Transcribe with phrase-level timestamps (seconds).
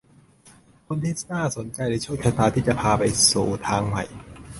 [0.85, 4.03] คนที่น่าสนใจหรือโชคชะตาที่จะพาไปสู่ทางใหม่